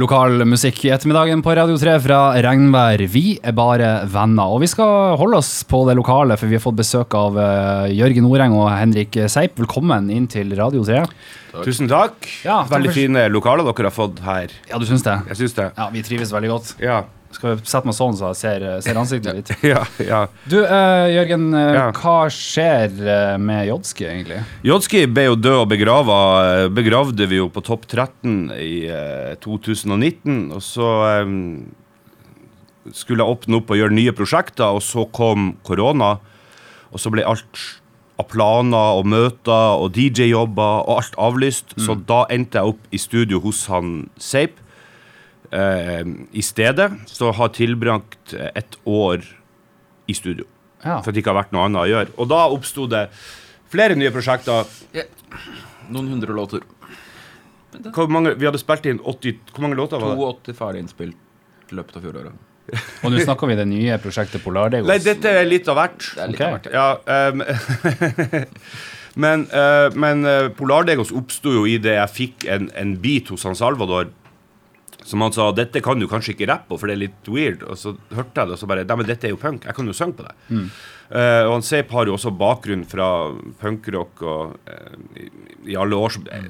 Lokal 0.00 0.40
musikk 0.48 0.78
i 0.86 0.90
ettermiddagen 0.94 1.42
på 1.44 1.52
Radio 1.52 1.74
3 1.76 1.98
fra 2.00 2.18
Regnvær. 2.40 3.02
Vi 3.12 3.34
er 3.44 3.52
bare 3.52 3.90
venner. 4.08 4.54
Og 4.54 4.62
vi 4.62 4.70
skal 4.72 5.18
holde 5.20 5.36
oss 5.42 5.50
på 5.68 5.82
det 5.84 5.98
lokale, 5.98 6.38
for 6.40 6.48
vi 6.48 6.56
har 6.56 6.64
fått 6.64 6.78
besøk 6.78 7.12
av 7.18 7.36
uh, 7.36 7.90
Jørgen 7.92 8.24
Noreng 8.24 8.56
og 8.56 8.70
Henrik 8.72 9.18
Seip. 9.28 9.60
Velkommen 9.60 10.08
inn 10.08 10.30
til 10.32 10.54
Radio 10.56 10.80
3. 10.88 11.02
Takk. 11.52 11.64
Tusen 11.68 11.88
takk. 11.90 12.28
Ja, 12.46 12.62
veldig 12.70 12.88
takk 12.88 12.96
fine 12.96 13.26
lokaler 13.28 13.66
dere 13.68 13.90
har 13.90 13.92
fått 13.94 14.22
her. 14.24 14.52
Ja, 14.70 14.78
du 14.80 14.86
syns 14.88 15.04
det? 15.04 15.18
Jeg 15.28 15.42
syns 15.42 15.58
det. 15.58 15.66
Ja, 15.76 15.90
Vi 15.92 16.02
trives 16.06 16.32
veldig 16.32 16.48
godt. 16.54 16.70
Ja. 16.80 17.02
Skal 17.32 17.54
vi 17.56 17.64
sette 17.64 17.88
meg 17.88 17.96
sånn 17.96 18.16
så 18.16 18.30
jeg 18.32 18.38
ser, 18.42 18.64
ser 18.84 18.98
ansiktet 19.00 19.38
ditt? 19.38 19.52
ja, 19.72 19.82
ja. 20.04 20.22
Du, 20.48 20.58
uh, 20.60 21.08
Jørgen. 21.12 21.46
Uh, 21.52 21.60
Ja. 21.72 21.84
Hva 21.96 22.16
skjer 22.32 22.92
uh, 23.00 23.36
med 23.40 23.66
Jodski, 23.70 24.04
egentlig? 24.08 24.42
Jodski 24.68 25.04
ble 25.08 25.26
jo 25.30 25.36
død 25.40 25.60
og 25.62 25.68
begrava. 25.72 26.18
Begravde 26.72 27.28
vi 27.28 27.40
jo 27.40 27.48
på 27.52 27.64
topp 27.64 27.86
13 27.88 28.52
i 28.56 28.72
eh, 28.92 29.32
2019. 29.44 30.50
Og 30.56 30.60
så 30.64 30.90
um, 31.24 31.64
skulle 32.92 33.24
jeg 33.24 33.36
åpne 33.36 33.60
opp 33.60 33.72
og 33.72 33.80
gjøre 33.80 33.96
nye 33.96 34.12
prosjekter, 34.16 34.68
og 34.76 34.84
så 34.84 35.06
kom 35.16 35.54
korona. 35.64 36.14
Og 36.92 37.00
så 37.00 37.12
ble 37.12 37.24
alt 37.24 37.64
av 38.20 38.28
planer 38.30 38.98
og 38.98 39.06
møter 39.08 39.80
og 39.80 39.92
DJ-jobber 39.96 40.84
og 40.86 40.98
alt 40.98 41.16
avlyst. 41.20 41.76
Så 41.80 41.96
da 42.08 42.24
endte 42.32 42.60
jeg 42.60 42.74
opp 42.74 42.90
i 42.92 43.00
studio 43.00 43.40
hos 43.44 43.64
han 43.72 43.94
Seip 44.20 44.58
eh, 45.50 46.04
i 46.32 46.44
stedet. 46.44 46.90
Så 47.10 47.32
har 47.38 47.54
tilbrakt 47.56 48.34
eh, 48.36 48.50
et 48.58 48.76
år 48.84 49.24
i 50.10 50.16
studio. 50.16 50.46
Ja. 50.82 50.98
For 51.00 51.10
at 51.10 51.14
det 51.14 51.22
ikke 51.22 51.32
har 51.32 51.42
vært 51.44 51.56
noe 51.56 51.66
annet 51.68 51.84
å 51.84 51.88
gjøre. 51.90 52.14
Og 52.18 52.30
da 52.30 52.44
oppsto 52.52 52.86
det 52.90 53.06
flere 53.72 53.96
nye 53.98 54.12
prosjekter. 54.14 54.68
Noen 55.92 56.14
hundre 56.14 56.36
låter. 56.36 56.64
Mange, 58.12 58.34
vi 58.36 58.44
hadde 58.44 58.60
spilt 58.60 58.84
inn 58.84 58.98
80 59.00 59.54
Hvor 59.54 59.62
mange 59.64 59.78
låter 59.78 60.00
var 60.02 60.12
det? 60.12 60.26
82 60.52 60.56
ferdig 60.58 60.82
innspilt 60.84 61.70
i 61.72 61.78
løpet 61.78 61.96
av 61.96 62.04
fjoråret. 62.04 62.48
Og 63.04 63.12
nå 63.12 63.20
snakker 63.20 63.50
vi 63.50 63.56
det 63.58 63.66
nye 63.68 63.98
prosjektet 64.00 64.42
Polardegos. 64.44 64.88
Nei, 64.88 64.98
dette 65.04 65.28
er 65.42 65.44
litt 65.48 65.68
av 65.68 65.76
hvert. 65.76 66.06
Det 66.16 66.22
er 66.24 66.32
litt 66.32 66.40
Ok. 66.40 66.46
av 66.46 66.56
hvert. 66.56 66.68
Ja, 66.72 66.88
um, 67.32 67.42
men 69.24 69.44
uh, 69.52 69.88
men 69.92 70.24
eh, 70.24 70.48
Polardegos 70.56 71.12
oppsto 71.12 71.52
jo 71.52 71.66
i 71.68 71.76
det 71.82 71.98
jeg 71.98 72.12
fikk 72.16 72.46
en, 72.48 72.70
en 72.80 72.94
beat 73.02 73.28
hos 73.32 73.44
han 73.48 73.58
Salvador. 73.58 74.08
Som 75.04 75.20
han 75.24 75.34
sa 75.34 75.48
dette 75.50 75.82
kan 75.82 75.98
du 75.98 76.06
kanskje 76.08 76.36
ikke 76.36 76.46
rappe 76.48 76.70
på, 76.70 76.78
for 76.78 76.88
det 76.88 76.94
er 76.94 77.00
litt 77.08 77.28
weird. 77.28 77.64
Og 77.66 77.76
så 77.76 77.92
hørte 78.14 78.38
jeg 78.38 78.48
det, 78.52 78.54
og 78.54 78.60
så 78.60 78.68
bare 78.70 78.84
Nei, 78.86 78.96
men 79.00 79.08
dette 79.08 79.26
er 79.26 79.34
jo 79.34 79.40
punk. 79.42 79.66
Jeg 79.66 79.74
kan 79.76 79.88
jo 79.90 79.96
synge 79.98 80.14
på 80.20 80.26
det. 80.28 80.34
Eh, 81.12 81.42
og 81.44 81.56
han 81.56 81.64
Seip 81.66 81.90
har 81.92 82.06
jo 82.08 82.14
også 82.16 82.30
bakgrunn 82.38 82.84
fra 82.88 83.08
punkrock 83.60 84.22
og 84.22 84.54
uh, 84.70 84.94
i, 85.18 85.26
i 85.74 85.76
alle 85.76 85.98
år 85.98 86.14
som 86.14 86.24
eh, 86.32 86.46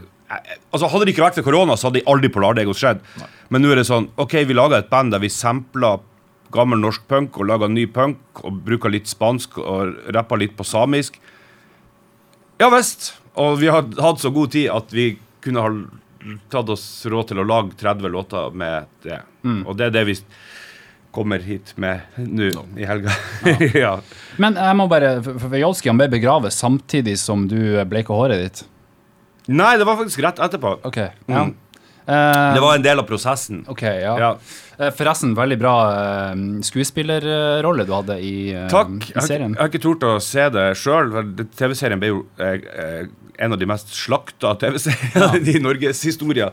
Altså 0.72 0.88
Hadde 0.88 1.04
det 1.08 1.12
ikke 1.12 1.24
vært 1.26 1.36
for 1.40 1.44
korona, 1.44 1.74
så 1.76 1.90
hadde 1.90 2.04
aldri 2.08 2.30
Polardegos 2.32 2.78
skjedd. 2.80 3.02
Men 3.52 3.60
nå 3.64 3.72
er 3.72 3.82
det 3.82 3.88
sånn 3.88 4.06
OK, 4.22 4.38
vi 4.48 4.54
laga 4.56 4.78
et 4.80 4.88
band 4.92 5.12
der 5.12 5.20
vi 5.20 5.28
sampla 5.32 5.96
gammel 6.52 6.80
norsk 6.82 7.04
punk 7.10 7.38
og 7.40 7.48
laga 7.50 7.68
ny 7.70 7.86
punk 7.90 8.42
og 8.44 8.62
bruka 8.66 8.90
litt 8.92 9.10
spansk 9.10 9.58
og 9.62 9.96
rappa 10.14 10.38
litt 10.40 10.54
på 10.58 10.66
samisk. 10.66 11.18
Ja 12.60 12.70
visst. 12.72 13.14
Og 13.40 13.58
vi 13.62 13.70
har 13.72 13.86
hatt 14.04 14.20
så 14.20 14.30
god 14.30 14.52
tid 14.54 14.68
at 14.70 14.92
vi 14.92 15.14
kunne 15.42 15.64
ha 15.64 15.70
tatt 16.52 16.68
oss 16.70 16.84
råd 17.08 17.32
til 17.32 17.42
å 17.42 17.46
lage 17.48 17.76
30 17.80 18.12
låter 18.12 18.50
med 18.54 18.90
det. 19.02 19.22
Og 19.66 19.76
det 19.78 19.88
er 19.88 19.96
det 19.96 20.04
vi 20.10 20.18
kommer 21.12 21.42
hit 21.44 21.74
med 21.76 22.00
nå 22.16 22.50
i 22.80 22.86
helga. 22.88 23.12
ja. 23.84 23.96
Men 24.40 24.56
jeg 24.56 24.76
må 24.78 24.86
bare, 24.88 25.16
for, 25.24 25.56
Jolski 25.60 25.90
han 25.92 26.00
ble 26.00 26.08
begravet 26.12 26.54
samtidig 26.56 27.18
som 27.20 27.44
du 27.50 27.58
bleika 27.88 28.16
håret 28.16 28.44
ditt. 28.44 28.62
Nei, 29.52 29.74
det 29.80 29.88
var 29.88 29.98
faktisk 29.98 30.22
rett 30.24 30.40
etterpå. 30.40 30.78
Ok, 30.88 31.00
ja. 31.02 31.44
Mm. 31.48 31.56
Eh, 32.06 32.54
Det 32.54 32.60
var 32.64 32.74
en 32.74 32.82
del 32.82 32.98
av 32.98 33.06
prosessen. 33.06 33.64
Ok, 33.70 33.82
ja. 33.82 34.14
Ja. 34.18 34.30
Eh, 34.78 34.90
Forresten, 34.96 35.34
veldig 35.38 35.58
bra 35.60 35.74
eh, 35.92 36.34
skuespillerrolle 36.66 37.84
du 37.86 37.92
hadde 37.94 38.16
i, 38.20 38.34
Takk. 38.72 39.10
i 39.12 39.20
serien. 39.26 39.54
jeg 39.54 39.60
har 39.62 39.70
ikke 39.70 39.82
tort 39.84 40.06
å 40.08 40.16
se 40.22 40.48
det 40.54 40.66
sjøl. 40.80 41.12
TV-serien 41.58 42.00
ble 42.02 42.10
jo 42.14 42.24
eh, 42.42 43.06
en 43.42 43.54
av 43.54 43.58
de 43.60 43.66
mest 43.70 43.92
slakta 43.94 44.54
TV-seriene 44.60 45.40
i 45.54 45.62
Norges 45.62 46.02
historie. 46.06 46.50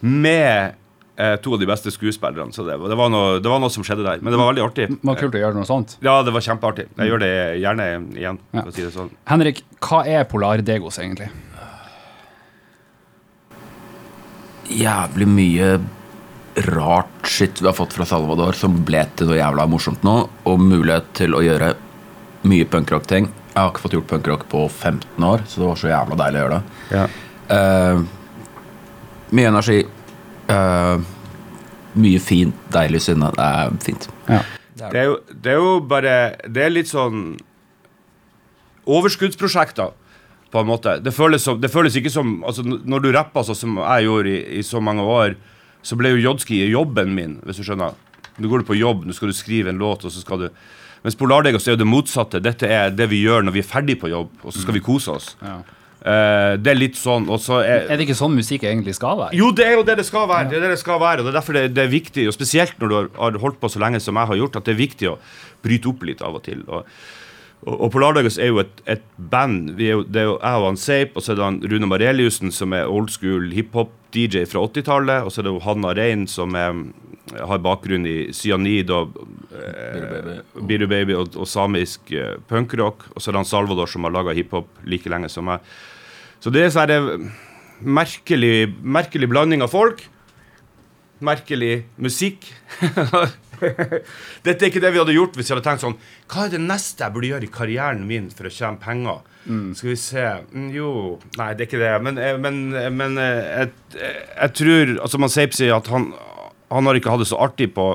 Med 0.00 0.74
eh, 1.16 1.36
to 1.40 1.54
av 1.56 1.60
de 1.62 1.68
beste 1.68 1.92
skuespillerne. 1.92 2.52
Så 2.52 2.64
det, 2.66 2.76
det, 2.80 2.96
var 2.98 3.12
noe, 3.12 3.38
det 3.40 3.48
var 3.52 3.60
noe 3.62 3.72
som 3.72 3.84
skjedde 3.86 4.04
der. 4.06 4.20
Men 4.24 4.32
det 4.34 4.40
var 4.40 4.50
veldig 4.52 4.64
artig. 4.66 4.88
Det 4.92 5.08
var 5.12 5.20
kult 5.20 5.36
å 5.38 5.42
gjøre 5.44 5.56
noe 5.60 5.68
sånt. 5.68 5.96
Ja, 6.04 6.18
det 6.26 6.32
var 6.36 6.44
kjempeartig. 6.44 6.88
Jeg 6.96 7.12
gjør 7.12 7.22
det 7.24 7.32
gjerne 7.62 7.90
igjen. 8.16 8.40
Ja. 8.56 8.64
Si 8.72 8.84
det 8.88 8.92
sånn. 8.96 9.12
Henrik, 9.28 9.62
hva 9.84 10.02
er 10.08 10.24
Polardegos 10.28 11.00
egentlig? 11.04 11.28
Jævlig 14.72 15.28
mye 15.30 15.70
rart 16.72 17.28
shit 17.28 17.60
vi 17.60 17.68
har 17.68 17.76
fått 17.76 17.92
fra 17.92 18.06
Salvador 18.08 18.56
som 18.56 18.78
ble 18.88 19.02
til 19.16 19.28
noe 19.28 19.38
jævla 19.38 19.66
morsomt 19.68 20.04
nå, 20.06 20.16
og 20.48 20.62
mulighet 20.62 21.10
til 21.18 21.36
å 21.36 21.42
gjøre 21.44 21.74
mye 22.48 22.68
punkrock-ting. 22.70 23.28
Jeg 23.28 23.58
har 23.58 23.72
ikke 23.72 23.84
fått 23.84 23.96
gjort 23.96 24.10
punkrock 24.10 24.46
på 24.52 24.66
15 24.68 25.26
år, 25.26 25.44
så 25.48 25.62
det 25.62 25.68
var 25.68 25.80
så 25.80 25.90
jævla 25.90 26.18
deilig 26.22 26.40
å 26.40 26.44
gjøre 26.44 26.60
det. 26.60 27.04
Eh, 27.56 28.00
mye 29.36 29.50
energi. 29.52 29.80
Uh, 30.46 31.02
mye 31.98 32.18
fint, 32.22 32.58
deilig 32.74 33.00
sinne. 33.08 33.32
Det 33.34 33.46
er 33.46 33.78
fint. 33.82 34.08
Ja. 34.28 34.40
Det 34.76 35.00
er, 35.00 35.06
jo, 35.08 35.16
det 35.32 35.52
er 35.54 35.56
jo 35.56 35.70
bare 35.88 36.10
Det 36.52 36.60
er 36.60 36.68
litt 36.68 36.90
sånn 36.90 37.38
Overskuddsprosjekter, 38.92 39.94
på 40.52 40.62
en 40.62 40.68
måte. 40.68 40.96
Det 41.02 41.12
føles, 41.14 41.42
som, 41.42 41.60
det 41.60 41.70
føles 41.72 41.96
ikke 41.98 42.12
som 42.12 42.38
altså, 42.46 42.62
Når 42.64 43.02
du 43.02 43.10
rapper 43.14 43.46
sånn 43.46 43.58
som 43.58 43.78
jeg 43.82 44.06
gjorde 44.06 44.32
i, 44.32 44.40
i 44.60 44.64
så 44.66 44.80
mange 44.82 45.04
år, 45.04 45.36
så 45.86 45.98
ble 45.98 46.14
jo 46.14 46.24
Jodski 46.30 46.62
jobben 46.70 47.14
min, 47.14 47.38
hvis 47.46 47.60
du 47.60 47.66
skjønner. 47.66 47.94
Nå 48.36 48.50
går 48.50 48.62
du 48.62 48.68
på 48.68 48.78
jobb, 48.78 49.06
nå 49.06 49.14
skal 49.16 49.32
du 49.32 49.36
skrive 49.36 49.72
en 49.72 49.80
låt, 49.80 50.04
og 50.04 50.12
så 50.12 50.22
skal 50.22 50.46
du 50.46 50.50
Mens 51.04 51.14
Polardegos 51.14 51.66
er 51.68 51.76
jo 51.76 51.78
det 51.78 51.86
motsatte. 51.86 52.40
Dette 52.42 52.66
er 52.66 52.88
det 52.90 53.06
vi 53.12 53.20
gjør 53.22 53.44
når 53.46 53.54
vi 53.54 53.60
er 53.62 53.66
ferdig 53.68 53.94
på 54.00 54.08
jobb, 54.10 54.32
og 54.42 54.50
så 54.50 54.62
skal 54.64 54.74
vi 54.74 54.80
kose 54.82 55.12
oss. 55.12 55.28
Ja. 55.38 55.60
Uh, 56.06 56.54
det 56.58 56.70
er 56.72 56.78
litt 56.78 56.98
sånn, 56.98 57.28
og 57.30 57.38
så 57.42 57.60
er 57.64 57.86
Er 57.90 57.98
det 57.98 58.04
ikke 58.04 58.18
sånn 58.18 58.34
musikk 58.34 58.66
egentlig 58.66 58.94
skal 58.94 59.16
være? 59.18 59.36
jo, 59.38 59.52
det 59.54 59.64
er 59.66 59.76
jo 59.76 59.84
det 59.86 59.96
det 60.00 60.06
skal 60.06 60.26
være. 60.30 60.48
Det 60.50 60.58
er 60.58 60.64
det 60.66 60.72
det 60.74 60.80
skal 60.82 60.98
være, 61.02 61.22
og 61.22 61.28
det 61.28 61.32
er 61.32 61.38
derfor 61.38 61.56
det, 61.56 61.62
det 61.74 61.84
er 61.84 61.92
viktig, 61.92 62.26
og 62.26 62.34
spesielt 62.34 62.74
når 62.82 62.90
du 62.90 62.96
har, 62.96 63.08
har 63.18 63.38
holdt 63.42 63.60
på 63.62 63.70
så 63.70 63.82
lenge 63.82 64.00
som 64.02 64.18
jeg 64.18 64.30
har 64.32 64.40
gjort, 64.40 64.58
at 64.58 64.66
det 64.66 64.74
er 64.74 64.80
viktig 64.82 65.08
å 65.12 65.16
bryte 65.62 65.90
opp 65.92 66.04
litt 66.10 66.26
av 66.26 66.38
og 66.38 66.44
til. 66.46 66.62
Og, 66.66 66.90
og, 67.64 67.74
og 67.74 67.90
Polardagos 67.94 68.36
er 68.38 68.52
jo 68.52 68.60
et, 68.62 68.82
et 68.90 69.04
band. 69.16 69.72
Vi 69.78 69.88
jo, 69.88 70.02
det 70.04 70.22
er 70.22 70.28
jo 70.28 70.36
jeg 70.36 70.60
og 70.60 70.68
han 70.68 70.80
Seip, 70.80 71.16
og 71.16 71.24
så 71.24 71.32
er 71.32 71.38
det 71.38 71.46
han 71.46 71.58
Rune 71.72 71.88
Mareliussen, 71.90 72.52
som 72.54 72.74
er 72.76 72.90
old 72.90 73.10
school 73.14 73.50
hiphop-DJ 73.54 74.44
fra 74.50 74.62
80-tallet, 74.68 75.26
og 75.26 75.32
så 75.32 75.42
er 75.42 75.48
det 75.48 75.54
jo 75.54 75.64
Hanna 75.64 75.94
Rein, 75.96 76.26
som 76.30 76.54
er, 76.58 76.84
har 77.36 77.62
bakgrunn 77.64 78.06
i 78.06 78.16
cyanid 78.36 78.92
og 78.94 79.16
eh, 79.56 80.36
Biru 80.68 80.86
Baby 80.90 81.16
og, 81.18 81.34
og 81.34 81.48
samisk 81.50 82.12
eh, 82.14 82.36
punkrock. 82.50 83.08
Og 83.14 83.22
så 83.22 83.30
er 83.30 83.36
det 83.36 83.44
han 83.44 83.50
Salvador, 83.50 83.90
som 83.90 84.06
har 84.06 84.14
laga 84.14 84.36
hiphop 84.36 84.70
like 84.86 85.10
lenge 85.10 85.32
som 85.32 85.48
meg. 85.50 85.64
Så 86.44 86.52
det 86.54 86.66
er 86.66 86.74
sånn 86.74 86.92
eh, 86.94 87.10
merkelig, 87.80 88.68
merkelig 88.84 89.30
blanding 89.32 89.64
av 89.64 89.72
folk. 89.74 90.04
Merkelig 91.24 91.80
musikk. 91.96 92.46
Dette 94.46 94.58
er 94.58 94.68
ikke 94.70 94.82
det 94.84 94.92
vi 94.94 95.00
hadde 95.02 95.16
gjort 95.16 95.38
hvis 95.38 95.50
vi 95.50 95.56
hadde 95.56 95.66
tenkt 95.66 95.84
sånn 95.84 95.96
Hva 96.30 96.46
er 96.46 96.52
det 96.56 96.62
neste 96.64 97.04
jeg 97.04 97.14
burde 97.14 97.32
gjøre 97.32 97.48
i 97.48 97.52
karrieren 97.52 98.04
min 98.08 98.28
for 98.34 98.48
å 98.48 98.52
tjene 98.52 98.82
penger? 98.82 99.24
Skal 99.46 99.92
vi 99.92 99.96
se 100.00 100.24
mm, 100.52 100.70
Jo 100.74 100.90
Nei, 101.38 101.52
det 101.54 101.66
er 101.66 101.68
ikke 101.68 101.82
det. 101.82 101.92
Men, 102.02 102.18
eh, 102.18 102.38
men, 102.40 102.62
eh, 102.74 102.88
men 102.90 103.18
eh, 103.22 103.42
jeg, 103.62 104.06
jeg 104.34 104.54
tror 104.60 104.94
Altså, 104.96 105.20
man 105.22 105.32
Seip 105.32 105.54
sier 105.54 105.76
at 105.76 105.90
han, 105.92 106.10
han 106.72 106.88
har 106.90 106.98
ikke 106.98 107.12
hatt 107.12 107.22
det 107.22 107.28
så 107.30 107.38
artig 107.38 107.68
på, 107.76 107.92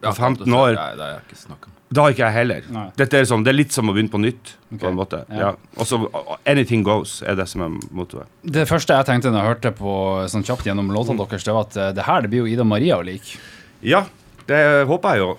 på 0.00 0.12
15 0.14 0.46
år. 0.46 0.78
Nei, 0.78 0.92
det 0.96 1.08
er 1.08 1.26
ikke 1.26 1.36
snakka 1.36 1.68
om. 1.68 1.74
Det 1.88 2.00
har 2.04 2.12
ikke 2.12 2.24
jeg 2.26 2.34
heller. 2.36 2.66
Dette 2.96 3.16
er, 3.16 3.26
sånn, 3.28 3.44
det 3.44 3.52
er 3.52 3.56
litt 3.56 3.72
som 3.72 3.88
å 3.88 3.94
begynne 3.96 4.12
på 4.12 4.20
nytt. 4.20 4.54
Okay. 4.68 4.80
på 4.82 4.88
en 4.90 4.96
måte. 4.96 5.20
Ja. 5.32 5.38
Ja. 5.40 5.50
Og 5.80 5.88
så 5.88 5.98
uh, 6.04 6.34
anything 6.48 6.84
goes 6.84 7.18
er 7.24 7.36
det 7.36 7.46
som 7.48 7.64
er 7.64 7.76
mottoet. 7.96 8.28
Det 8.44 8.66
første 8.68 8.96
jeg 8.96 9.08
tenkte 9.08 9.32
når 9.32 9.40
jeg 9.40 9.52
hørte 9.52 9.72
på 9.76 9.92
sånn 10.32 10.44
kjapt 10.48 10.68
gjennom 10.68 10.92
låtene 10.92 11.20
deres, 11.20 11.44
det 11.44 11.56
var 11.56 11.68
at 11.68 11.78
det 11.96 12.04
her 12.08 12.24
det 12.24 12.32
blir 12.32 12.44
jo 12.44 12.52
Ida 12.52 12.68
Maria 12.68 13.00
å 13.00 13.04
like. 13.08 13.40
Ja, 13.84 14.04
det 14.48 14.60
håper 14.88 15.14
jeg 15.16 15.24
jo. 15.26 15.30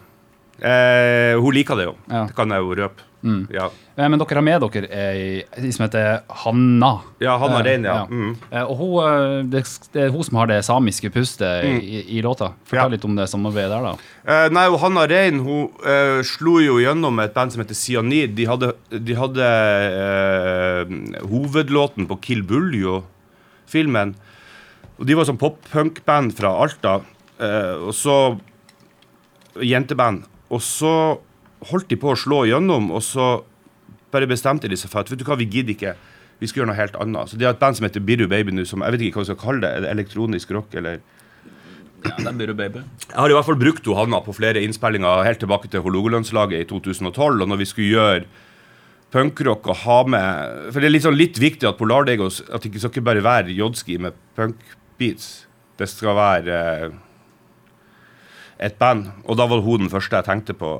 Eh, 0.59 1.35
hun 1.39 1.53
liker 1.55 1.77
det 1.79 1.85
jo. 1.89 1.93
Ja. 2.11 2.25
Det 2.27 2.35
kan 2.35 2.51
jeg 2.51 2.65
jo 2.65 2.75
røpe. 2.83 3.05
Ja. 3.51 3.65
Eh, 3.99 4.07
Men 4.07 4.19
dere 4.21 4.37
har 4.39 4.43
med 4.47 4.61
dere 4.63 4.87
ei 4.95 5.71
som 5.75 5.83
heter 5.85 6.21
Hanna. 6.43 6.91
Ja, 7.19 7.33
Hanna 7.41 7.57
Eh, 7.59 7.65
Rein, 7.67 7.83
ja. 7.83 8.05
Mm. 8.07 8.35
Eh, 8.51 8.63
Og 8.63 8.77
hun, 8.79 8.93
eh, 9.03 9.43
det, 9.51 9.63
det 9.91 10.03
er 10.05 10.11
hun 10.13 10.23
som 10.23 10.37
har 10.39 10.47
det 10.47 10.61
samiske 10.63 11.11
pustet 11.11 11.65
i, 11.67 11.99
i 12.17 12.21
låta. 12.23 12.53
Fortell 12.63 12.91
litt 12.95 13.03
om 13.07 13.15
det 13.19 13.27
samarbeidet 13.27 13.71
der, 13.75 13.87
da. 13.89 13.93
Eh, 14.23 14.47
nei, 14.55 14.65
og 14.71 14.79
Hanna 14.83 15.03
Rein 15.11 15.39
hun 15.43 15.67
slo 16.23 16.59
jo 16.63 16.77
gjennom 16.79 17.19
et 17.23 17.33
band 17.35 17.51
som 17.51 17.63
heter 17.63 17.75
Cyanid. 17.75 18.35
De 18.39 18.47
hadde, 18.47 18.71
de 19.03 19.15
hadde 19.19 19.49
hovedlåten 21.27 22.07
på 22.07 22.19
Kill 22.23 22.43
Buljo-filmen. 22.47 24.15
Og 24.99 25.05
De 25.07 25.15
var 25.15 25.27
sånn 25.27 25.39
pop-punk-band 25.39 26.33
fra 26.35 26.51
Alta. 26.63 26.99
Og 27.87 27.93
så 27.95 28.15
Jenteband. 29.55 30.25
Og 30.49 30.61
så 30.65 30.93
holdt 31.69 31.89
de 31.91 31.97
på 31.99 32.13
å 32.13 32.17
slå 32.17 32.45
gjennom, 32.49 32.89
og 32.95 33.03
så 33.05 33.29
bare 34.13 34.29
bestemte 34.29 34.69
de 34.69 34.77
seg 34.79 34.91
for 34.91 35.03
at 35.03 35.11
vet 35.11 35.21
du 35.21 35.27
hva, 35.27 35.37
vi 35.39 35.49
gidder 35.49 35.75
ikke. 35.75 35.93
Vi 36.39 36.47
skal 36.47 36.61
gjøre 36.61 36.71
noe 36.71 36.79
helt 36.79 36.97
annet. 36.99 37.29
Så 37.31 37.37
De 37.37 37.45
har 37.45 37.55
et 37.55 37.61
band 37.61 37.77
som 37.77 37.85
heter 37.85 38.03
Biru 38.03 38.25
Baby 38.31 38.55
nå, 38.55 38.65
som 38.67 38.83
jeg 38.85 38.95
vet 38.95 39.07
ikke 39.07 39.19
hva 39.19 39.25
vi 39.25 39.31
skal 39.33 39.41
kalle 39.41 39.63
det. 39.65 39.71
Er 39.75 39.85
det 39.85 39.93
elektronisk 39.95 40.53
rock, 40.55 40.75
eller 40.79 41.01
Ja, 41.99 42.13
det 42.15 42.29
er 42.31 42.37
Biru 42.39 42.53
Baby. 42.55 42.83
Jeg 43.09 43.17
har 43.17 43.29
i 43.29 43.35
hvert 43.35 43.47
fall 43.49 43.59
brukt 43.59 43.83
to 43.83 43.95
Hanna 43.97 44.21
på 44.23 44.35
flere 44.37 44.61
innspillinger 44.63 45.25
helt 45.27 45.41
tilbake 45.43 45.67
til 45.67 45.83
Hålogalandslaget 45.83 46.63
i 46.63 46.69
2012. 46.69 47.41
Og 47.43 47.49
når 47.51 47.59
vi 47.59 47.67
skulle 47.67 47.91
gjøre 47.91 48.23
punkrock 49.11 49.67
og 49.67 49.79
ha 49.83 49.99
med 50.05 50.71
For 50.71 50.79
det 50.79 50.91
er 50.93 51.01
sånn 51.01 51.17
litt 51.17 51.39
viktig 51.41 51.65
at 51.65 51.79
Polardegos 51.79 52.43
At 52.45 52.61
det 52.61 52.69
ikke 52.69 52.83
skal 52.83 52.91
ikke 52.93 53.07
bare 53.07 53.23
være 53.25 53.55
jodski 53.57 53.97
med 53.97 54.13
punkbeats. 54.37 55.47
Det 55.79 55.87
skal 55.89 56.13
være 56.15 56.59
eh, 56.85 56.97
et 58.59 58.75
band. 58.79 59.07
Og 59.25 59.37
da 59.39 59.45
var 59.47 59.61
hun 59.63 59.85
den 59.85 59.89
første 59.91 60.19
jeg 60.19 60.25
tenkte 60.27 60.53
på, 60.57 60.73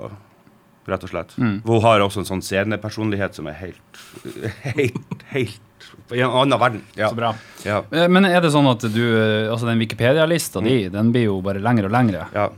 rett 0.90 1.04
og 1.06 1.12
slett. 1.12 1.36
Mm. 1.38 1.60
For 1.66 1.78
Hun 1.78 1.84
har 1.86 2.02
også 2.06 2.24
en 2.24 2.30
sånn 2.30 2.42
scenepersonlighet 2.44 3.36
som 3.38 3.48
er 3.48 3.54
helt 3.60 4.00
Helt, 4.80 5.26
helt 5.34 5.90
I 6.16 6.24
en 6.26 6.34
annen 6.42 6.60
verden. 6.60 6.82
Ja. 6.98 7.12
Så 7.12 7.16
bra. 7.20 7.34
Ja. 7.66 7.84
Eh, 7.94 8.08
Men 8.10 8.26
er 8.26 8.42
det 8.42 8.50
sånn 8.56 8.68
at 8.72 8.82
du 8.90 9.04
eh, 9.06 9.52
Altså, 9.52 9.68
den 9.70 9.80
Wikipedia-lista 9.84 10.64
di, 10.66 10.82
den 10.90 11.12
blir 11.14 11.28
jo 11.30 11.38
bare 11.46 11.62
lengre 11.62 11.86
og 11.92 11.96
lengre. 11.96 12.26
ja. 12.36 12.50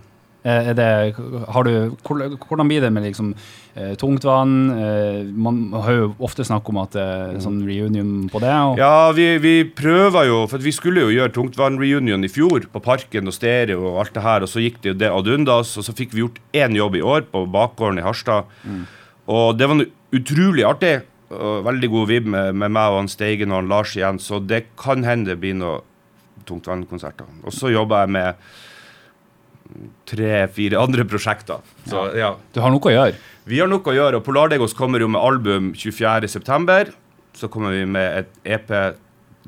Eh, 0.41 0.71
det, 0.73 1.13
har 1.53 1.67
du, 1.67 1.73
hvordan 2.01 2.69
blir 2.69 2.81
det 2.81 2.89
med 2.93 3.03
liksom 3.05 3.27
eh, 3.75 3.91
tungtvann? 4.01 4.55
Eh, 4.73 5.19
man 5.37 5.59
har 5.75 5.97
jo 5.99 6.07
ofte 6.17 6.45
snakk 6.47 6.69
om 6.71 6.79
at 6.81 6.95
det 6.97 7.43
sånn 7.43 7.59
reunion 7.67 8.25
på 8.31 8.41
det. 8.41 8.55
Ja, 8.79 9.11
vi, 9.13 9.27
vi 9.43 9.53
prøver 9.77 10.25
jo, 10.31 10.39
for 10.49 10.63
vi 10.63 10.73
skulle 10.73 11.05
jo 11.05 11.13
gjøre 11.13 11.35
Tungtvann-reunion 11.35 12.25
i 12.25 12.31
fjor, 12.31 12.65
på 12.73 12.81
Parken 12.81 13.29
og 13.29 13.37
Stereo 13.37 13.83
og 13.91 14.01
alt 14.01 14.17
det 14.17 14.25
her, 14.25 14.47
og 14.47 14.49
så 14.49 14.63
gikk 14.63 14.81
det 14.81 14.93
jo 14.93 14.97
det 15.03 15.13
ad 15.13 15.29
undas, 15.35 15.75
og 15.77 15.85
så 15.85 15.95
fikk 15.97 16.17
vi 16.17 16.25
gjort 16.25 16.41
én 16.57 16.75
jobb 16.77 16.97
i 16.97 17.05
år 17.05 17.29
på 17.29 17.45
bakgården 17.53 18.01
i 18.01 18.07
Harstad. 18.07 18.49
Og 19.29 19.53
det 19.59 19.69
var 19.69 19.85
utrolig 20.17 20.65
artig, 20.67 20.95
og 21.31 21.61
veldig 21.63 21.87
god 21.93 22.09
vibb 22.09 22.25
med, 22.33 22.57
med 22.59 22.73
meg 22.75 22.91
og 22.91 23.03
han 23.03 23.11
Steigen 23.11 23.53
og 23.53 23.61
han 23.61 23.69
Lars 23.71 23.93
igjen, 23.95 24.17
så 24.19 24.41
det 24.43 24.65
kan 24.79 25.05
hende 25.07 25.31
det 25.31 25.39
blir 25.39 25.55
noen 25.61 25.85
Tungtvann-konserter. 26.49 27.29
Og 27.45 27.53
så 27.53 27.69
jobber 27.69 28.03
jeg 28.03 28.15
med 28.17 28.51
tre-fire 30.09 30.79
andre 30.79 31.05
prosjekter. 31.07 31.61
Så 31.89 32.07
ja. 32.17 32.33
Du 32.53 32.61
har 32.63 32.73
noe 32.73 32.89
å 32.91 32.93
gjøre. 32.93 33.19
Vi 33.49 33.61
har 33.61 33.69
noe 33.71 33.81
å 33.81 33.95
gjøre, 33.95 34.19
og 34.19 34.25
Polardegos 34.27 34.75
kommer 34.77 35.01
jo 35.03 35.09
med 35.11 35.21
album 35.21 35.71
24.9. 35.77 36.91
Så 37.37 37.47
kommer 37.51 37.73
vi 37.75 37.85
med 37.87 38.23
et 38.23 38.53
EP 38.57 38.73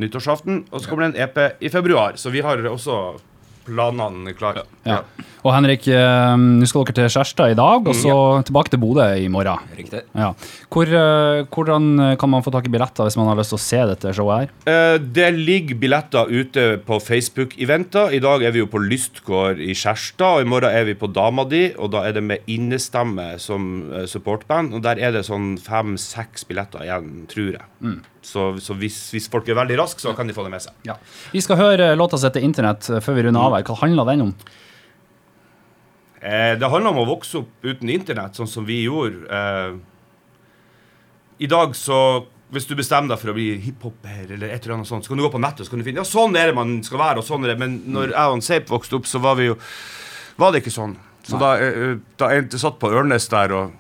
nyttårsaften, 0.02 0.64
og 0.72 0.82
så 0.82 0.90
kommer 0.90 1.06
det 1.06 1.14
en 1.14 1.28
EP 1.28 1.62
i 1.62 1.70
februar. 1.70 2.18
Så 2.18 2.32
vi 2.34 2.42
har 2.42 2.64
også 2.70 3.20
planene 3.66 4.34
klare. 4.38 4.64
Ja. 4.88 5.02
Og 5.44 5.52
Henrik, 5.52 5.88
eh, 5.92 6.36
nå 6.40 6.68
skal 6.68 6.86
dere 6.88 6.96
til 6.96 7.10
Skjærstad 7.12 7.52
i 7.52 7.58
dag, 7.60 7.88
og 7.88 7.96
så 8.00 8.14
tilbake 8.48 8.72
til 8.72 8.80
Bodø 8.80 9.04
i 9.20 9.28
morgen. 9.32 9.60
Riktig. 9.76 10.02
Ja. 10.16 10.30
Hvor, 10.72 10.88
eh, 10.88 11.44
hvordan 11.52 12.18
kan 12.20 12.30
man 12.32 12.44
få 12.46 12.52
tak 12.52 12.66
i 12.66 12.72
billetter 12.72 13.04
hvis 13.04 13.18
man 13.20 13.28
har 13.28 13.36
lyst 13.36 13.52
til 13.52 13.60
å 13.60 13.64
se 13.64 13.82
dette 13.92 14.14
showet 14.16 14.40
her? 14.40 14.54
Eh, 14.72 14.98
Det 15.14 15.34
ligger 15.34 15.76
billetter 15.80 16.32
ute 16.32 16.78
på 16.86 17.00
Facebook-eventer. 17.04 18.14
I 18.14 18.20
dag 18.20 18.44
er 18.44 18.52
vi 18.52 18.60
jo 18.60 18.68
på 18.68 18.80
Lystgård 18.80 19.60
i 19.60 19.74
Skjærstad, 19.74 20.40
og 20.40 20.42
i 20.42 20.50
morgen 20.50 20.72
er 20.72 20.86
vi 20.86 20.94
på 20.96 21.12
Dama 21.12 21.44
di, 21.44 21.74
og 21.78 21.92
da 21.92 22.04
er 22.08 22.14
det 22.14 22.24
med 22.24 22.40
innestemme 22.48 23.40
som 23.40 23.92
supportband. 24.08 24.74
Og 24.74 24.82
der 24.82 24.98
er 25.00 25.12
det 25.12 25.26
sånn 25.26 25.58
fem-seks 25.60 26.48
billetter 26.48 26.84
igjen, 26.88 27.28
tror 27.28 27.52
jeg. 27.60 28.02
Så, 28.24 28.54
så 28.64 28.74
hvis, 28.80 28.98
hvis 29.12 29.28
folk 29.32 29.48
er 29.52 29.58
veldig 29.60 29.78
raske, 29.82 30.00
så 30.00 30.14
kan 30.16 30.28
de 30.30 30.34
få 30.36 30.46
det 30.46 30.54
med 30.54 30.64
seg. 30.64 30.76
Ja. 30.88 30.96
Vi 31.34 31.42
skal 31.44 31.60
høre 31.60 31.90
låta 32.00 32.18
som 32.18 32.30
heter 32.30 32.42
'Internett' 32.46 32.90
eh, 32.90 33.02
før 33.04 33.18
vi 33.18 33.24
runder 33.28 33.42
av 33.44 33.58
her. 33.58 33.64
Hva 33.68 33.76
handler 33.82 34.06
den 34.12 34.22
om? 34.30 34.36
Eh, 36.24 36.54
det 36.60 36.70
handler 36.72 36.94
om 36.94 37.02
å 37.04 37.10
vokse 37.10 37.42
opp 37.42 37.66
uten 37.68 37.90
internett, 37.92 38.38
sånn 38.40 38.48
som 38.48 38.64
vi 38.66 38.84
gjorde. 38.86 39.28
Eh, 39.28 39.74
I 41.44 41.48
dag 41.52 41.76
så 41.76 42.26
Hvis 42.54 42.68
du 42.70 42.76
bestemmer 42.78 43.10
deg 43.10 43.18
for 43.18 43.32
å 43.32 43.34
bli 43.34 43.58
hiphoper, 43.58 44.28
eller 44.30 44.52
et 44.54 44.62
eller 44.62 44.76
annet 44.76 44.86
sånt, 44.86 45.02
så 45.04 45.10
kan 45.10 45.18
du 45.18 45.24
gå 45.24 45.32
på 45.34 45.40
nettet 45.42 45.62
og 45.62 45.66
så 45.66 45.72
kan 45.72 45.80
du 45.80 45.86
finne 45.88 45.98
Ja, 45.98 46.06
sånn 46.06 46.36
er 46.38 46.52
det 46.52 46.56
man 46.56 46.84
skal 46.86 47.00
være, 47.00 47.18
og 47.18 47.26
sånn 47.26 47.44
er 47.48 47.48
det. 47.56 47.58
Men 47.58 47.80
når 47.90 48.12
jeg 48.12 48.30
og 48.30 48.44
Seip 48.46 48.70
vokste 48.70 49.00
opp, 49.00 49.08
så 49.10 49.18
var 49.20 49.36
vi 49.40 49.48
jo 49.48 49.56
Var 50.38 50.52
det 50.52 50.62
ikke 50.62 50.70
sånn. 50.76 50.94
Så 51.24 51.40
da, 51.40 51.56
eh, 51.58 51.98
da 52.16 52.30
jeg 52.30 52.52
satt 52.52 52.78
på 52.78 52.92
Ørnes 52.94 53.26
der 53.28 53.52
og 53.58 53.72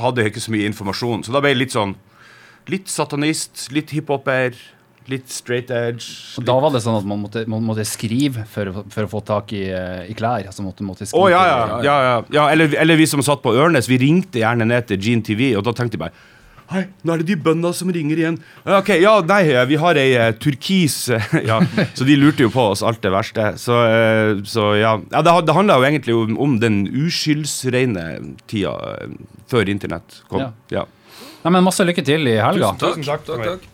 hadde 0.00 0.24
ikke 0.24 0.40
så 0.40 0.50
mye 0.50 0.70
informasjon, 0.70 1.24
så 1.24 1.32
da 1.32 1.40
ble 1.40 1.50
jeg 1.52 1.58
litt 1.58 1.76
sånn 1.76 1.94
Litt 2.70 2.90
satanist, 2.92 3.66
litt 3.74 3.90
hiphoper, 3.94 4.54
litt 5.10 5.30
straight 5.32 5.70
edge. 5.74 6.06
Og 6.38 6.46
da 6.46 6.56
var 6.62 6.74
det 6.74 6.82
sånn 6.84 6.98
at 7.00 7.06
man 7.08 7.22
måtte, 7.24 7.44
man 7.50 7.64
måtte 7.66 7.86
skrive 7.88 8.44
for, 8.50 8.82
for 8.92 9.06
å 9.06 9.10
få 9.10 9.22
tak 9.26 9.54
i, 9.56 9.64
eh, 9.74 10.10
i 10.12 10.16
klær. 10.18 10.46
Altså 10.46 10.64
måtte, 10.64 10.86
måtte 10.86 11.08
skrive, 11.08 11.32
skrive 11.32 11.34
ja, 11.34 11.46
ja. 11.50 11.80
ja, 11.86 11.96
ja. 12.06 12.18
ja 12.36 12.50
eller, 12.52 12.76
eller 12.82 13.00
vi 13.00 13.08
som 13.10 13.24
satt 13.26 13.42
på 13.42 13.54
Ørnes, 13.58 13.90
vi 13.90 13.98
ringte 14.04 14.42
gjerne 14.42 14.68
ned 14.68 14.86
til 14.90 15.00
Gene 15.02 15.26
TV, 15.26 15.50
og 15.58 15.66
da 15.66 15.74
tenkte 15.76 15.98
jeg 15.98 16.06
bare 16.08 16.28
Hei, 16.70 16.84
nå 17.02 17.16
er 17.16 17.22
det 17.24 17.32
de 17.32 17.34
bøndene 17.42 17.74
som 17.74 17.88
ringer 17.90 18.20
igjen. 18.20 18.36
Ok, 18.62 18.92
ja, 19.02 19.16
nei, 19.26 19.40
vi 19.66 19.78
har 19.82 19.98
ei 19.98 20.12
uh, 20.14 20.28
turkis 20.38 21.00
eh, 21.10 21.32
Ja, 21.48 21.56
så 21.98 22.06
de 22.06 22.14
lurte 22.14 22.44
jo 22.44 22.52
på 22.54 22.68
oss 22.76 22.84
alt 22.86 23.00
det 23.02 23.10
verste. 23.10 23.48
Så, 23.58 23.74
uh, 23.74 24.38
så 24.46 24.68
ja. 24.78 24.92
ja 25.10 25.24
det, 25.26 25.34
det 25.48 25.56
handla 25.56 25.80
jo 25.80 25.88
egentlig 25.88 26.14
om, 26.14 26.38
om 26.46 26.54
den 26.62 26.84
uskyldsrene 26.86 28.06
tida 28.46 28.76
uh, 28.78 29.18
før 29.50 29.72
internett 29.72 30.20
kom. 30.30 30.46
Ja. 30.46 30.52
Ja. 30.76 30.86
Nei, 31.40 31.52
men 31.54 31.64
Masse 31.64 31.86
lykke 31.88 32.04
til 32.04 32.28
i 32.28 32.36
helga. 32.36 32.74
Tusen 32.80 33.04
takk. 33.04 33.24
takk. 33.24 33.28
takk, 33.30 33.46
takk. 33.48 33.70